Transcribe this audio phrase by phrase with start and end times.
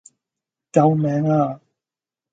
[0.71, 1.61] 救命呀